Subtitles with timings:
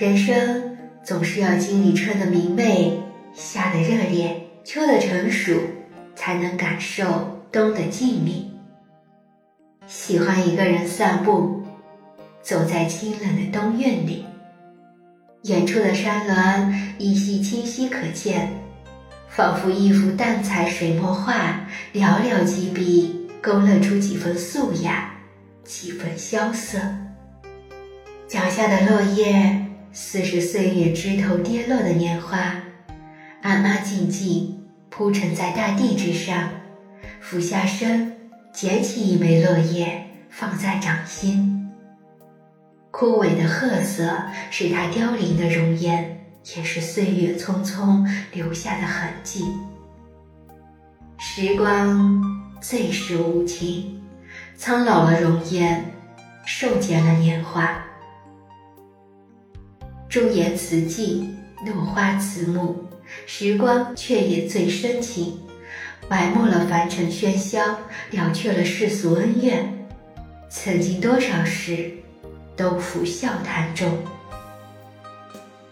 [0.00, 2.98] 人生总是要经历春的明媚、
[3.34, 4.34] 夏的热烈、
[4.64, 5.60] 秋的成熟，
[6.16, 8.44] 才能感受冬的静谧。
[9.86, 11.62] 喜欢一个人散步，
[12.40, 14.24] 走在清冷的冬院里，
[15.42, 18.50] 远处的山峦依稀清晰可见，
[19.28, 21.60] 仿佛一幅淡彩水墨画，
[21.92, 25.12] 寥寥几笔勾勒出几分素雅，
[25.62, 26.78] 几分萧瑟。
[28.26, 29.66] 脚下的落叶。
[29.92, 32.38] 似是岁月枝头跌落的年华，
[33.42, 36.50] 安安静静铺陈在大地之上。
[37.20, 38.16] 俯下身，
[38.52, 41.70] 捡起一枚落叶，放在掌心。
[42.90, 46.24] 枯萎的褐色是它凋零的容颜，
[46.56, 49.44] 也是岁月匆匆留下的痕迹。
[51.18, 52.22] 时光
[52.60, 54.02] 最是无情，
[54.56, 55.84] 苍老了容颜，
[56.46, 57.84] 瘦减了年华。
[60.10, 62.84] 朱颜辞镜，落花辞幕，
[63.28, 65.38] 时光却也最深情，
[66.08, 67.78] 埋没了凡尘喧嚣，
[68.10, 69.88] 了却了世俗恩怨。
[70.48, 71.92] 曾经多少事，
[72.56, 73.88] 都付笑谈中。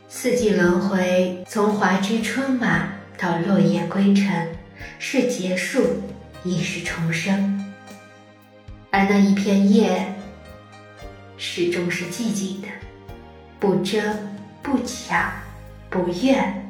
[0.09, 4.49] 四季轮回，从华枝春满到落叶归尘，
[5.01, 5.83] 是结束，
[6.45, 7.75] 亦是重生。
[8.93, 10.15] 而那一片叶，
[11.37, 12.69] 始终是寂静的。
[13.61, 14.01] 不争，
[14.63, 15.33] 不抢，
[15.91, 16.69] 不怨，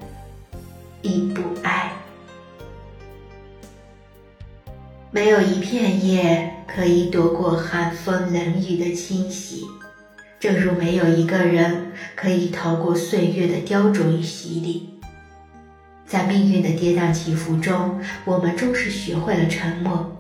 [1.02, 1.92] 亦不哀。
[5.10, 9.66] 没有一片叶可以躲过寒风冷雨的侵袭，
[10.40, 15.00] 正如没有一个人可以逃过岁月的雕琢与洗礼。
[16.06, 20.10] 在命运的跌宕起伏中，我们终是学会了沉默。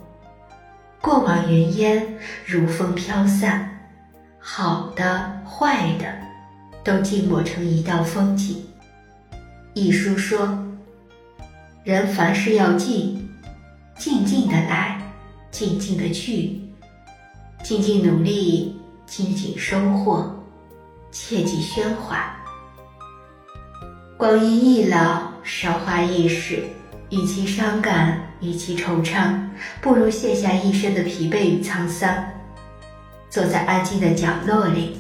[1.00, 3.78] 过往云烟如风飘散，
[4.38, 6.27] 好的，坏的。
[6.88, 8.64] 都寂寞成一道风景。
[9.74, 10.58] 一书说
[11.84, 13.28] ：“人凡事要静，
[13.98, 14.98] 静静的来，
[15.50, 16.58] 静静的去，
[17.62, 20.34] 静静努力，静静收获，
[21.12, 22.34] 切忌喧哗。
[24.16, 26.62] 光阴易老，韶华易逝，
[27.10, 29.38] 与其伤感，与其惆怅，
[29.82, 32.24] 不如卸下一身的疲惫与沧桑，
[33.28, 34.96] 坐在安静的角落里。”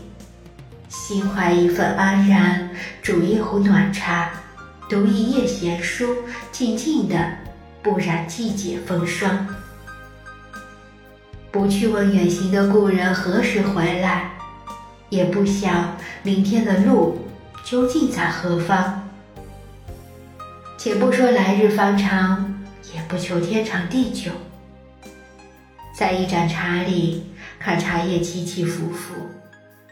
[0.88, 2.70] 心怀一份安然，
[3.02, 4.30] 煮一壶暖茶，
[4.88, 6.16] 读一页闲书，
[6.50, 7.30] 静静的，
[7.82, 9.46] 不染季节风霜。
[11.50, 14.30] 不去问远行的故人何时回来，
[15.10, 17.18] 也不想明天的路
[17.64, 19.02] 究竟在何方。
[20.78, 24.30] 且不说来日方长，也不求天长地久，
[25.94, 29.14] 在一盏茶里看茶叶起起伏伏。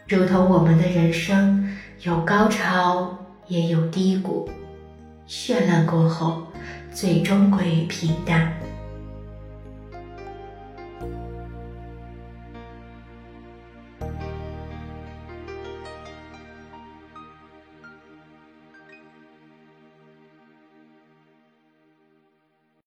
[0.07, 1.69] 如同我们的人生
[2.03, 4.49] 有高潮也有低谷。
[5.27, 6.41] 绚烂过后
[6.93, 8.53] 最终归于平淡。